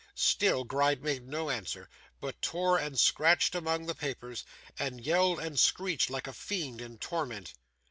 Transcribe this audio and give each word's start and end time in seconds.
Still 0.15 0.63
Gride 0.63 1.03
made 1.03 1.27
no 1.27 1.51
answer, 1.51 1.87
but 2.19 2.41
tore 2.41 2.79
and 2.79 2.99
scratched 2.99 3.53
among 3.53 3.85
the 3.85 3.93
papers, 3.93 4.43
and 4.79 4.99
yelled 5.05 5.39
and 5.39 5.59
screeched 5.59 6.09
like 6.09 6.25
a 6.25 6.33
fiend 6.33 6.81
in 6.81 6.97
torment. 6.97 7.53